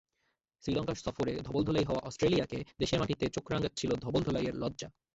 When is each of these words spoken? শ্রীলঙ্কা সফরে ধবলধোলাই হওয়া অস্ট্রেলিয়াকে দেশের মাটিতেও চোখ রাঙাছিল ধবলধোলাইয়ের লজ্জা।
শ্রীলঙ্কা 0.63 0.93
সফরে 0.95 1.33
ধবলধোলাই 1.41 1.85
হওয়া 1.85 2.01
অস্ট্রেলিয়াকে 2.01 2.59
দেশের 2.79 2.99
মাটিতেও 2.99 3.29
চোখ 3.29 3.45
রাঙাছিল 3.51 3.91
ধবলধোলাইয়ের 3.95 4.55
লজ্জা। 4.55 4.87